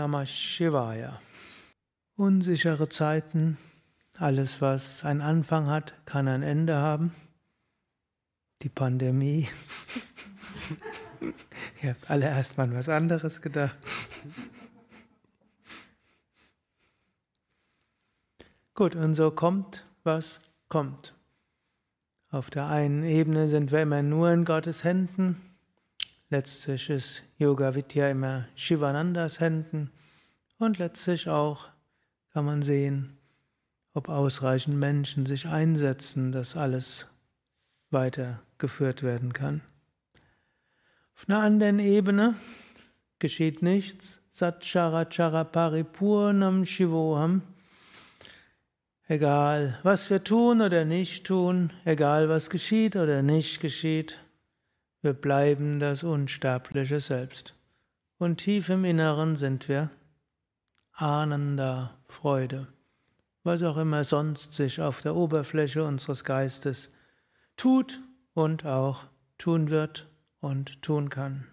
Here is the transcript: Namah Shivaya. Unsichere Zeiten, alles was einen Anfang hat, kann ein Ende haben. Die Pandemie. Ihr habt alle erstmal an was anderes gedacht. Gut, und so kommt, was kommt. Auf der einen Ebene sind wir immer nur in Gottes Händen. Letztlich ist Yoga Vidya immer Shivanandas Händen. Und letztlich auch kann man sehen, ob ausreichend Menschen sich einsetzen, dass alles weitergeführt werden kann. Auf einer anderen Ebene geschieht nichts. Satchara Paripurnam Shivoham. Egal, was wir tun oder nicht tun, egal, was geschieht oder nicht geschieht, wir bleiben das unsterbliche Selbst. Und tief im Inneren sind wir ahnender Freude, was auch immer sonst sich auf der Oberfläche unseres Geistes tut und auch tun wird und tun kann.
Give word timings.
Namah 0.00 0.24
Shivaya. 0.24 1.20
Unsichere 2.16 2.88
Zeiten, 2.88 3.58
alles 4.16 4.62
was 4.62 5.04
einen 5.04 5.20
Anfang 5.20 5.66
hat, 5.66 5.92
kann 6.06 6.26
ein 6.26 6.42
Ende 6.42 6.76
haben. 6.76 7.14
Die 8.62 8.70
Pandemie. 8.70 9.46
Ihr 11.82 11.90
habt 11.90 12.08
alle 12.10 12.24
erstmal 12.24 12.68
an 12.68 12.74
was 12.74 12.88
anderes 12.88 13.42
gedacht. 13.42 13.76
Gut, 18.72 18.96
und 18.96 19.14
so 19.14 19.30
kommt, 19.30 19.84
was 20.02 20.40
kommt. 20.70 21.14
Auf 22.30 22.48
der 22.48 22.68
einen 22.68 23.04
Ebene 23.04 23.50
sind 23.50 23.70
wir 23.70 23.82
immer 23.82 24.02
nur 24.02 24.32
in 24.32 24.46
Gottes 24.46 24.82
Händen. 24.82 25.42
Letztlich 26.32 26.88
ist 26.90 27.24
Yoga 27.38 27.74
Vidya 27.74 28.08
immer 28.08 28.46
Shivanandas 28.54 29.40
Händen. 29.40 29.90
Und 30.58 30.78
letztlich 30.78 31.28
auch 31.28 31.66
kann 32.32 32.44
man 32.44 32.62
sehen, 32.62 33.18
ob 33.94 34.08
ausreichend 34.08 34.76
Menschen 34.76 35.26
sich 35.26 35.48
einsetzen, 35.48 36.30
dass 36.30 36.56
alles 36.56 37.08
weitergeführt 37.90 39.02
werden 39.02 39.32
kann. 39.32 39.60
Auf 41.16 41.28
einer 41.28 41.40
anderen 41.40 41.80
Ebene 41.80 42.36
geschieht 43.18 43.60
nichts. 43.60 44.20
Satchara 44.30 45.42
Paripurnam 45.42 46.64
Shivoham. 46.64 47.42
Egal, 49.08 49.80
was 49.82 50.08
wir 50.10 50.22
tun 50.22 50.60
oder 50.60 50.84
nicht 50.84 51.26
tun, 51.26 51.72
egal, 51.84 52.28
was 52.28 52.50
geschieht 52.50 52.94
oder 52.94 53.20
nicht 53.20 53.60
geschieht, 53.60 54.16
wir 55.02 55.14
bleiben 55.14 55.80
das 55.80 56.02
unsterbliche 56.02 57.00
Selbst. 57.00 57.54
Und 58.18 58.36
tief 58.38 58.68
im 58.68 58.84
Inneren 58.84 59.34
sind 59.36 59.68
wir 59.68 59.90
ahnender 60.92 61.98
Freude, 62.08 62.66
was 63.42 63.62
auch 63.62 63.78
immer 63.78 64.04
sonst 64.04 64.52
sich 64.52 64.80
auf 64.80 65.00
der 65.00 65.16
Oberfläche 65.16 65.84
unseres 65.84 66.24
Geistes 66.24 66.90
tut 67.56 68.02
und 68.34 68.66
auch 68.66 69.04
tun 69.38 69.70
wird 69.70 70.08
und 70.40 70.82
tun 70.82 71.08
kann. 71.08 71.46